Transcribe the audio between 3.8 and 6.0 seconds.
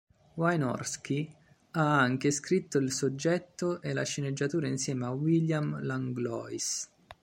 e la sceneggiatura insieme a William